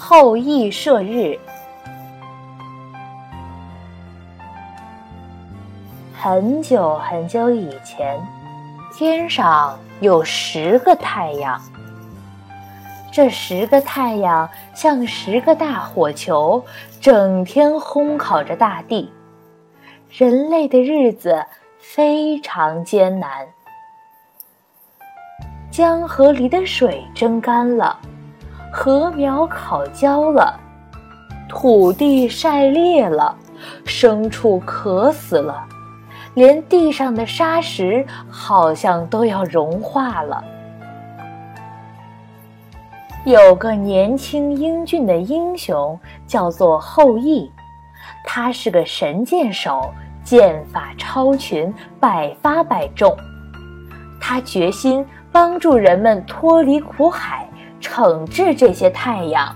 [0.00, 1.38] 后羿射日。
[6.18, 8.18] 很久很久以前，
[8.94, 11.60] 天上有十个太阳。
[13.12, 16.64] 这十个太阳像十个大火球，
[16.98, 19.12] 整天烘烤着大地。
[20.08, 21.44] 人类的日子
[21.78, 23.46] 非常艰难。
[25.70, 28.00] 江河里的水蒸干了，
[28.82, 30.58] 禾苗烤焦了，
[31.50, 33.36] 土地晒裂了，
[33.84, 35.62] 牲畜渴死了，
[36.32, 40.42] 连地上的沙石好像都要融化了。
[43.26, 47.52] 有个年轻英俊的英雄，叫做后羿，
[48.24, 49.92] 他是个神箭手，
[50.24, 51.70] 箭法超群，
[52.00, 53.14] 百发百中。
[54.18, 57.46] 他决心帮助人们脱离苦海，
[57.90, 59.54] 惩治这些太阳。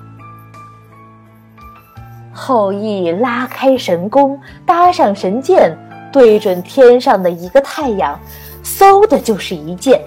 [2.32, 5.76] 后羿拉开神弓，搭上神箭，
[6.12, 8.18] 对准天上的一个太阳，
[8.64, 10.00] 嗖的就是一箭。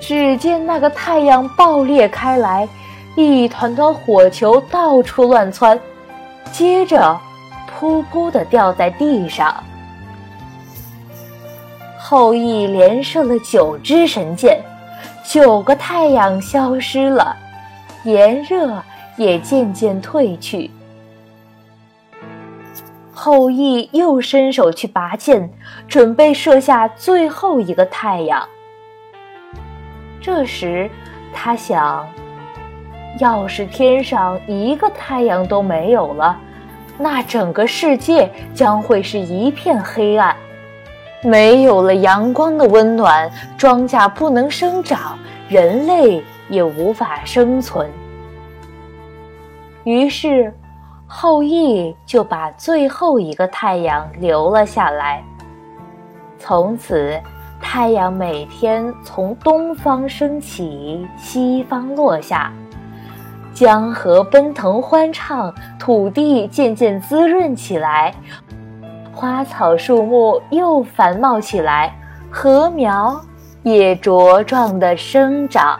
[0.00, 2.68] 只见那个太阳爆裂开来，
[3.14, 5.78] 一团团火球到处乱窜，
[6.50, 7.16] 接着
[7.78, 9.54] 噗噗的掉在地上。
[11.96, 14.60] 后羿连射了九支神箭，
[15.28, 17.36] 九个太阳消失了，
[18.04, 18.82] 炎热
[19.18, 20.70] 也渐渐退去。
[23.12, 25.50] 后羿又伸手去拔箭，
[25.86, 28.48] 准备射下最后一个太阳。
[30.18, 30.90] 这时，
[31.34, 32.08] 他想：
[33.20, 36.40] 要是天上一个太阳都没有了，
[36.96, 40.34] 那整个世界将会是一片黑暗。
[41.22, 47.88] 没有了阳光的温暖，庄稼不能生长，人类也无法生存。
[49.84, 50.52] 于是，
[51.06, 55.22] 后羿就把最后一个太阳留了下来。
[56.38, 57.18] 从此。
[57.60, 62.52] 太阳每天从东方升起，西方落下，
[63.52, 68.14] 江河奔腾欢畅，土地渐渐滋润起来，
[69.20, 71.92] 花草树木又繁茂起来，
[72.30, 73.20] 禾苗
[73.64, 75.76] 也茁壮的生长。